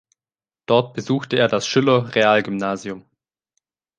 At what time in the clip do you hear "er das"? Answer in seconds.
1.37-1.67